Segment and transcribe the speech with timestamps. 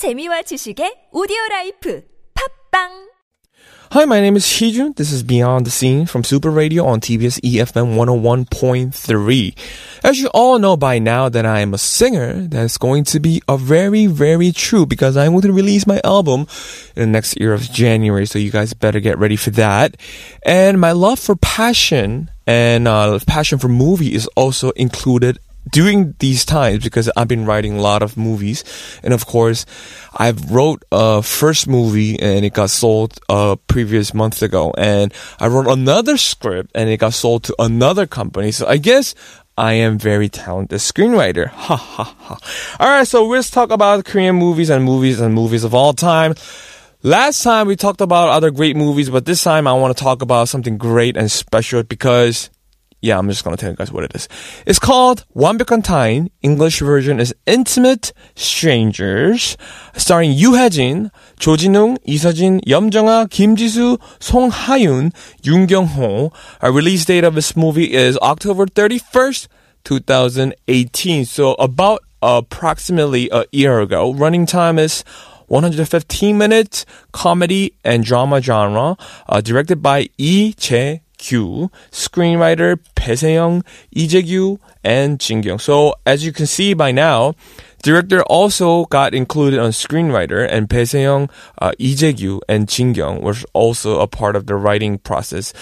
[0.00, 3.10] 재미와 지식의 오디오 라이프 팝빵
[3.92, 4.96] Hi, my name is Hijun.
[4.96, 9.54] This is Beyond the Scene from Super Radio on TBS EFM 101.3.
[10.02, 13.42] As you all know by now that I am a singer, that's going to be
[13.46, 16.46] a very, very true because I'm going to release my album
[16.96, 18.24] in the next year of January.
[18.24, 19.98] So you guys better get ready for that.
[20.46, 25.40] And my love for passion and uh, passion for movie is also included
[25.70, 28.64] during these times because I've been writing a lot of movies
[29.02, 29.66] and of course
[30.16, 35.48] I've wrote a first movie and it got sold a previous month ago and I
[35.48, 39.14] wrote another script and it got sold to another company so I guess
[39.56, 41.50] I am very talented screenwriter.
[41.70, 42.38] Ha ha ha.
[42.80, 46.34] Alright, so let's talk about Korean movies and movies and movies of all time.
[47.02, 50.22] Last time we talked about other great movies, but this time I want to talk
[50.22, 52.50] about something great and special because
[53.00, 54.28] yeah, I'm just gonna tell you guys what it is.
[54.66, 56.28] It's called 완벽한 타인.
[56.42, 59.56] English version is Intimate Strangers,
[59.96, 63.26] starring 유해진, Song 이서진, 염정아,
[65.42, 66.32] Yoon Kyung Ho.
[66.60, 69.48] Our release date of this movie is October 31st,
[69.84, 71.24] 2018.
[71.24, 74.12] So about approximately a year ago.
[74.12, 75.04] Running time is
[75.46, 78.96] 115 minutes, comedy and drama genre,
[79.28, 83.62] uh, directed by Lee Jae kyu, screenwriter 배세영,
[83.94, 85.60] 이재규, and 진경.
[85.60, 87.34] So as you can see by now,
[87.82, 94.06] director also got included on screenwriter, and 배세영, uh, 이재규, and 진경 were also a
[94.06, 95.52] part of the writing process.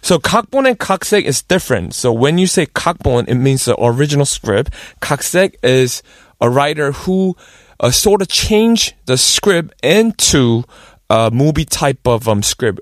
[0.00, 1.94] So 각본 and 각색 is different.
[1.94, 4.72] So when you say 각본, it means the original script.
[5.02, 6.02] 각색 is
[6.40, 7.36] a writer who
[7.80, 10.64] uh, sort of change the script into
[11.10, 12.80] a movie type of um, script.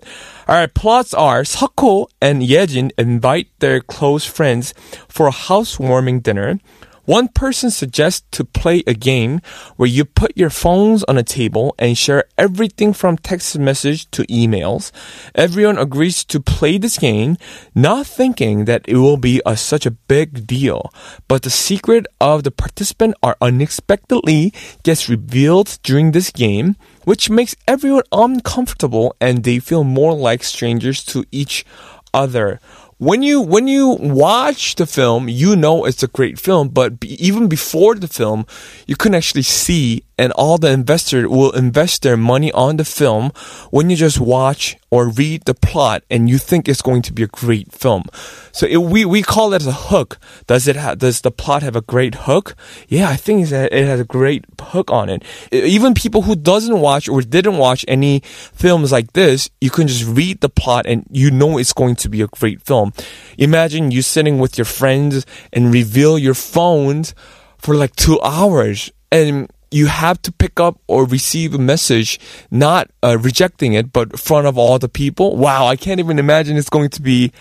[0.48, 4.74] All right, plots are Seok-ho and Yejin invite their close friends
[5.08, 6.58] for a housewarming dinner.
[7.06, 9.40] One person suggests to play a game
[9.76, 14.24] where you put your phones on a table and share everything from text message to
[14.24, 14.90] emails.
[15.32, 17.36] Everyone agrees to play this game,
[17.77, 20.92] not thinking that it will be a, such a big deal.
[21.28, 24.52] But the secret of the participant are unexpectedly
[24.83, 26.74] gets revealed during this game,
[27.05, 31.64] which makes everyone uncomfortable and they feel more like strangers to each
[32.12, 32.58] other
[32.98, 36.68] when you when you watch the film, you know it's a great film.
[36.68, 38.46] But be, even before the film,
[38.86, 43.30] you can actually see, and all the investors will invest their money on the film
[43.70, 47.22] when you just watch or read the plot, and you think it's going to be
[47.22, 48.04] a great film.
[48.52, 50.18] So it, we we call it a hook.
[50.46, 52.56] Does it ha- does the plot have a great hook?
[52.88, 55.22] Yeah, I think it has a great hook on it.
[55.52, 60.06] Even people who doesn't watch or didn't watch any films like this, you can just
[60.06, 62.92] read the plot and you know it's going to be a great film.
[63.36, 67.14] Imagine you sitting with your friends and reveal your phones
[67.58, 72.19] for like two hours and you have to pick up or receive a message,
[72.51, 75.37] not uh, rejecting it, but front of all the people.
[75.37, 77.33] Wow, I can't even imagine it's going to be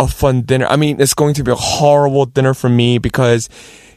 [0.00, 0.66] a fun dinner.
[0.66, 3.48] I mean, it's going to be a horrible dinner for me because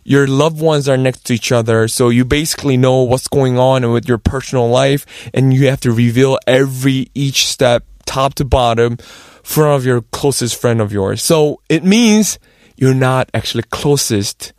[0.03, 1.87] your loved ones are next to each other.
[1.87, 5.91] So you basically know what's going on with your personal life and you have to
[5.91, 8.97] reveal every, each step, top to bottom,
[9.43, 11.21] front of your closest friend of yours.
[11.21, 12.39] So it means
[12.75, 14.53] you're not actually closest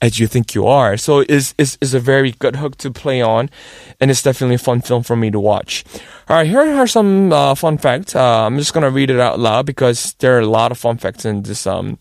[0.00, 0.96] as you think you are.
[0.96, 3.50] So it's, it's, it's a very good hook to play on,
[4.00, 5.84] and it's definitely a fun film for me to watch.
[6.28, 8.14] All right, here are some uh, fun facts.
[8.14, 10.96] Uh, I'm just gonna read it out loud because there are a lot of fun
[10.96, 11.98] facts in this um,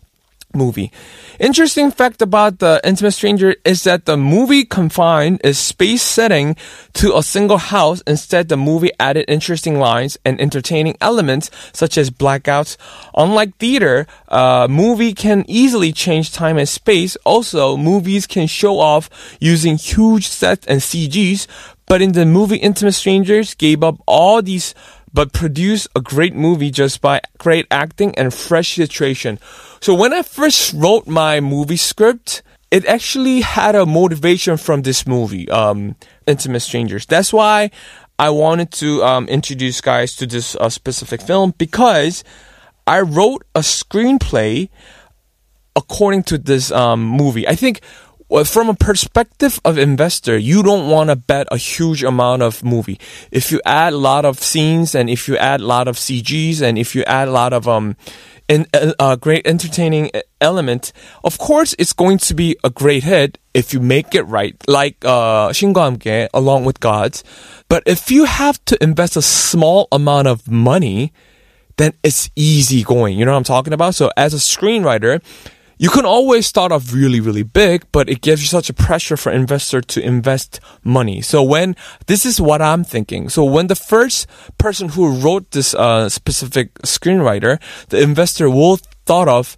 [0.53, 0.91] movie.
[1.39, 6.55] Interesting fact about the Intimate Stranger is that the movie confined its space setting
[6.93, 8.01] to a single house.
[8.07, 12.77] Instead, the movie added interesting lines and entertaining elements such as blackouts.
[13.15, 17.15] Unlike theater, a movie can easily change time and space.
[17.25, 19.09] Also, movies can show off
[19.39, 21.47] using huge sets and CGs.
[21.87, 24.75] But in the movie Intimate Strangers gave up all these
[25.13, 29.39] but produce a great movie just by great acting and fresh situation.
[29.81, 35.07] So when I first wrote my movie script, it actually had a motivation from this
[35.07, 35.95] movie, um,
[36.27, 37.05] Intimate Strangers.
[37.05, 37.71] That's why
[38.19, 42.23] I wanted to um, introduce guys to this uh, specific film because
[42.85, 44.69] I wrote a screenplay
[45.75, 47.47] according to this um, movie.
[47.47, 47.81] I think
[48.29, 52.63] well, from a perspective of investor, you don't want to bet a huge amount of
[52.63, 52.99] movie.
[53.31, 56.61] If you add a lot of scenes and if you add a lot of CGs
[56.61, 57.95] and if you add a lot of um,
[58.47, 60.93] in, uh, uh great entertaining uh, element,
[61.23, 65.03] of course it's going to be a great hit if you make it right, like
[65.03, 67.23] uh, Shingo along with Gods.
[67.67, 71.13] But if you have to invest a small amount of money,
[71.77, 73.17] then it's easy going.
[73.17, 73.95] You know what I'm talking about?
[73.95, 75.21] So as a screenwriter,
[75.79, 79.15] you can always start off really, really big, but it gives you such a pressure
[79.15, 81.21] for investor to invest money.
[81.21, 83.29] So when this is what I'm thinking.
[83.29, 84.27] So when the first
[84.57, 89.55] person who wrote this uh, specific screenwriter, the investor will thought of,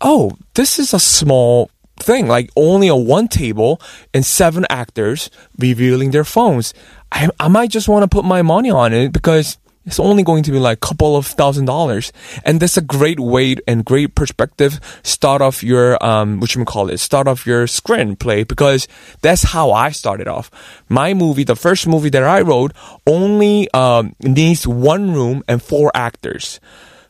[0.00, 3.80] oh, this is a small thing, like only a one table
[4.14, 5.28] and seven actors
[5.58, 6.72] revealing their phones.
[7.10, 10.42] I, I might just want to put my money on it because it's only going
[10.44, 12.12] to be like a couple of thousand dollars.
[12.44, 16.90] And that's a great way and great perspective start off your, um, what you call
[16.90, 18.88] it, start off your screenplay because
[19.20, 20.50] that's how I started off.
[20.88, 22.72] My movie, the first movie that I wrote
[23.06, 26.60] only, um, needs one room and four actors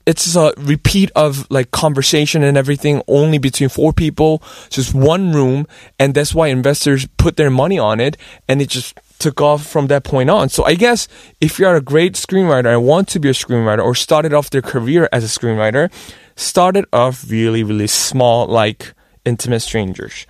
[0.06, 5.66] it's a repeat of like conversation and everything only between four people, just one room.
[5.98, 8.16] And that's why investors put their money on it.
[8.48, 10.48] And it just took off from that point on.
[10.48, 11.08] So I guess
[11.40, 14.62] if you're a great screenwriter and want to be a screenwriter or started off their
[14.62, 15.90] career as a screenwriter,
[16.36, 18.94] started off really, really small, like
[19.24, 20.26] Intimate Strangers.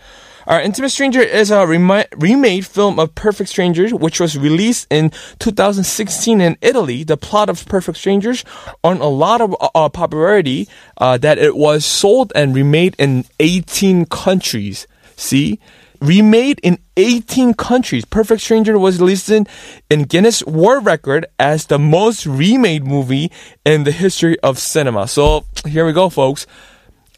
[0.46, 6.40] Our Intimate Stranger is a remade film of Perfect Strangers, which was released in 2016
[6.40, 7.02] in Italy.
[7.02, 8.44] The plot of Perfect Strangers
[8.84, 13.24] earned a lot of uh, uh, popularity uh, that it was sold and remade in
[13.40, 14.86] 18 countries.
[15.16, 15.60] See?
[16.04, 18.04] Remade in 18 countries.
[18.04, 19.48] Perfect Stranger was listed
[19.88, 23.32] in Guinness World Record as the most remade movie
[23.64, 25.08] in the history of cinema.
[25.08, 26.46] So here we go, folks.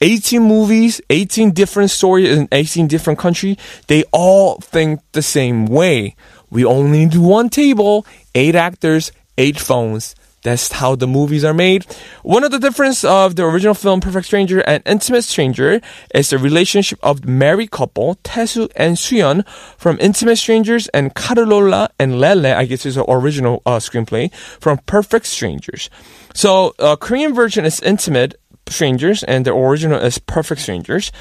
[0.02, 3.56] 18 movies, 18 different stories in 18 different countries,
[3.88, 6.14] they all think the same way.
[6.50, 8.06] We only need one table,
[8.36, 10.14] eight actors, eight phones.
[10.46, 11.84] That's how the movies are made.
[12.22, 15.80] One of the difference of the original film Perfect Stranger and Intimate Stranger
[16.14, 19.44] is the relationship of the married couple Taesu and Suyeon
[19.76, 24.78] from Intimate Strangers and Carlotta and Lele, I guess is the original uh, screenplay from
[24.86, 25.90] Perfect Strangers.
[26.32, 28.36] So, uh, Korean version is Intimate
[28.68, 31.12] Strangers, and the original is Perfect Strangers.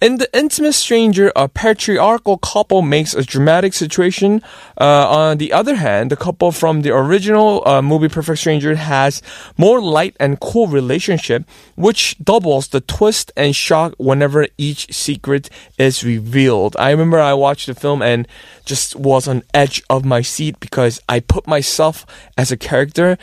[0.00, 4.42] In The Intimate Stranger, a patriarchal couple makes a dramatic situation.
[4.80, 9.20] Uh, on the other hand, the couple from the original uh, movie Perfect Stranger has
[9.56, 11.44] more light and cool relationship,
[11.74, 16.76] which doubles the twist and shock whenever each secret is revealed.
[16.78, 18.26] I remember I watched the film and
[18.64, 22.06] just was on edge of my seat because I put myself
[22.36, 23.18] as a character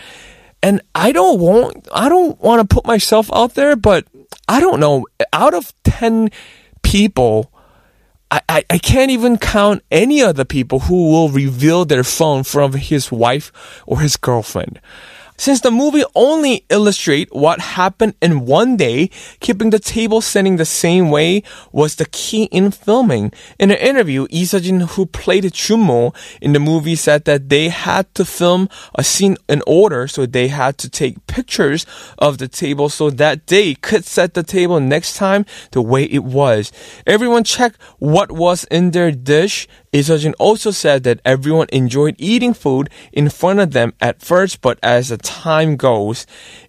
[0.61, 4.05] and I don't want I don't want to put myself out there, but
[4.47, 5.05] I don't know.
[5.31, 6.29] Out of ten
[6.81, 7.51] people,
[8.31, 12.43] I, I, I can't even count any of the people who will reveal their phone
[12.43, 13.51] from his wife
[13.85, 14.79] or his girlfriend.
[15.39, 19.09] Since the movie only illustrate what happened in one day,
[19.39, 23.31] keeping the table setting the same way was the key in filming.
[23.57, 24.45] In an interview, Lee
[24.89, 29.63] who played Junmo in the movie, said that they had to film a scene in
[29.65, 31.85] order, so they had to take pictures
[32.17, 36.25] of the table so that they could set the table next time the way it
[36.25, 36.69] was.
[37.07, 42.53] Everyone checked what was in their dish Lee Seo-jin also said that everyone enjoyed eating
[42.53, 46.27] food in front of them at first, but as the time goes,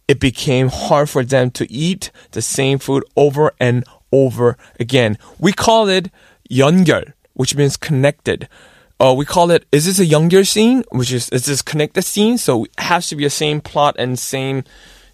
[0.08, 5.18] it became hard for them to eat the same food over and over again.
[5.38, 6.10] We call it
[6.48, 8.48] 연결, which means connected.
[8.98, 10.84] Uh, we call it, is this a younger scene?
[10.90, 12.38] Which is, is this connected scene?
[12.38, 14.64] So it has to be the same plot and same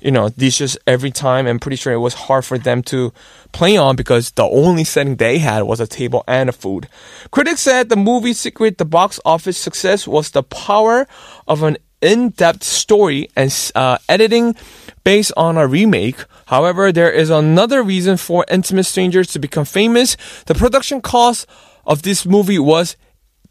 [0.06, 1.49] you know, dishes every time.
[1.49, 3.12] I'm pretty sure it was hard for them to
[3.50, 6.88] play on because the only setting they had was a table and a food.
[7.32, 11.08] Critics said the movie's secret, the box office success was the power
[11.49, 14.55] of an in-depth story and uh, editing
[15.03, 16.25] based on a remake.
[16.46, 20.17] However, there is another reason for Intimate Strangers to become famous.
[20.46, 21.48] The production cost
[21.84, 22.96] of this movie was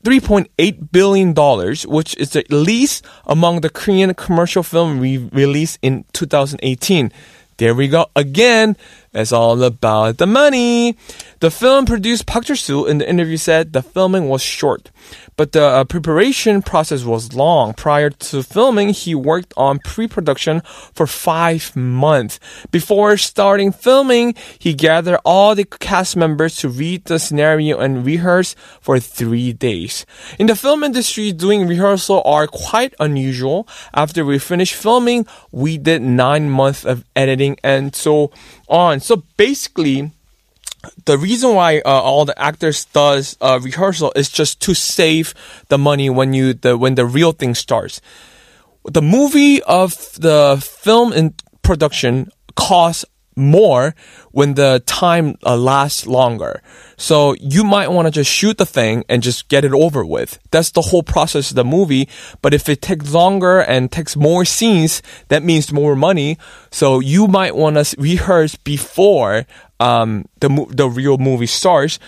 [0.05, 1.33] $3.8 billion,
[1.88, 7.12] which is the least among the Korean commercial film re- released in 2018.
[7.57, 8.77] There we go again.
[9.13, 10.95] It's all about the money.
[11.39, 14.91] The film produced Park Soo in the interview said the filming was short,
[15.35, 17.73] but the uh, preparation process was long.
[17.73, 20.61] Prior to filming, he worked on pre-production
[20.93, 22.39] for five months.
[22.71, 28.55] Before starting filming, he gathered all the cast members to read the scenario and rehearse
[28.81, 30.05] for three days.
[30.39, 33.67] In the film industry, doing rehearsal are quite unusual.
[33.93, 38.31] After we finished filming, we did nine months of editing and so
[38.67, 38.99] on.
[38.99, 40.11] So basically,
[41.05, 45.33] the reason why uh, all the actors does uh, rehearsal is just to save
[45.69, 48.01] the money when you the when the real thing starts.
[48.85, 53.95] The movie of the film in production costs more
[54.31, 56.61] when the time uh, lasts longer.
[56.97, 60.39] So you might want to just shoot the thing and just get it over with.
[60.51, 62.07] That's the whole process of the movie.
[62.41, 66.37] But if it takes longer and takes more scenes, that means more money.
[66.71, 69.45] So you might want to rehearse before
[69.79, 71.99] um, the the real movie stars.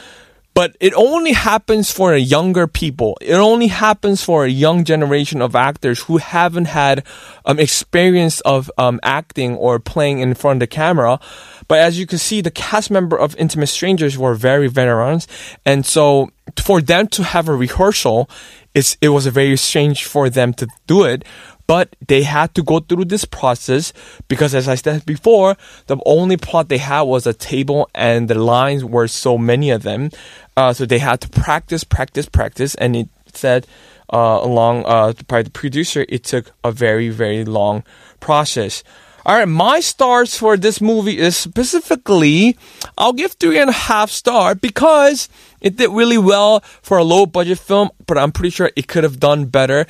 [0.58, 3.16] But it only happens for a younger people.
[3.22, 7.06] It only happens for a young generation of actors who haven't had
[7.46, 11.20] um, experience of um, acting or playing in front of the camera.
[11.68, 15.28] But as you can see, the cast member of Intimate Strangers were very veterans,
[15.64, 18.28] and so for them to have a rehearsal,
[18.74, 21.24] it's, it was a very strange for them to do it
[21.68, 23.94] but they had to go through this process
[24.28, 25.58] because as I said before,
[25.88, 29.84] the only plot they had was a table and the lines were so many of
[29.84, 30.10] them.
[30.56, 32.74] Uh, so they had to practice, practice, practice.
[32.76, 33.68] And it said,
[34.12, 37.84] uh, along, uh, by the producer, it took a very, very long
[38.20, 38.84] process.
[39.26, 42.58] All right, my stars for this movie is specifically,
[42.98, 45.28] I'll give three and a half star because
[45.60, 49.04] it did really well for a low budget film, but I'm pretty sure it could
[49.04, 49.86] have done better.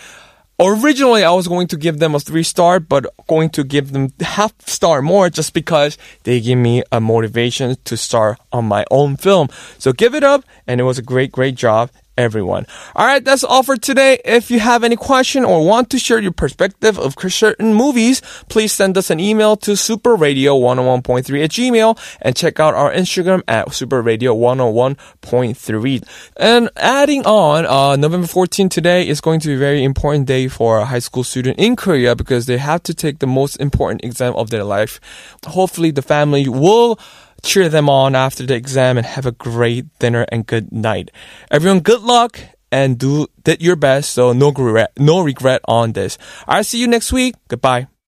[0.60, 4.12] Originally, I was going to give them a three star, but going to give them
[4.22, 9.18] half star more just because they give me a motivation to start on my own
[9.18, 9.50] film.
[9.78, 12.66] So give it up, and it was a great, great job everyone.
[12.96, 14.20] All right, that's all for today.
[14.26, 18.74] If you have any question or want to share your perspective of certain movies, please
[18.74, 26.04] send us an email to superradio101.3 at gmail and check out our Instagram at superradio101.3.
[26.38, 30.48] And adding on, uh, November 14 today is going to be a very important day
[30.48, 34.04] for a high school student in Korea because they have to take the most important
[34.04, 35.00] exam of their life.
[35.46, 37.00] Hopefully the family will
[37.44, 41.12] cheer them on after the exam and have a great dinner and good night.
[41.52, 42.40] Everyone, good luck
[42.72, 44.12] and do did your best.
[44.12, 46.18] So no regret, no regret on this.
[46.48, 47.36] I'll see you next week.
[47.48, 47.88] Goodbye.